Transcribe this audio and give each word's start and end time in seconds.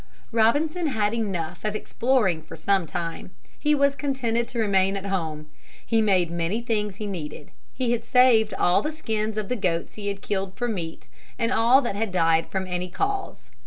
Robinson 0.31 0.87
had 0.87 1.13
enough 1.13 1.63
of 1.63 1.75
exploring 1.75 2.41
for 2.41 2.55
some 2.55 2.87
time. 2.87 3.29
He 3.59 3.75
was 3.75 3.93
contented 3.93 4.47
to 4.47 4.57
remain 4.57 4.97
at 4.97 5.05
home. 5.05 5.45
He 5.85 6.01
made 6.01 6.31
many 6.31 6.59
things 6.59 6.95
he 6.95 7.05
needed. 7.05 7.51
He 7.71 7.91
had 7.91 8.03
saved 8.03 8.51
all 8.55 8.81
the 8.81 8.93
skins 8.93 9.37
of 9.37 9.47
the 9.47 9.55
goats 9.55 9.93
he 9.93 10.07
had 10.07 10.23
killed 10.23 10.55
for 10.57 10.67
meat 10.67 11.07
and 11.37 11.51
all 11.53 11.83
that 11.83 11.93
had 11.95 12.11
died 12.11 12.49
from 12.49 12.65
any 12.65 12.87
cause. 12.89 13.51